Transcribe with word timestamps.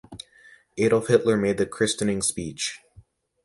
Adolf 0.79 1.09
Hitler 1.09 1.37
made 1.37 1.59
the 1.59 1.67
christening 1.67 2.23
speech. 2.23 2.79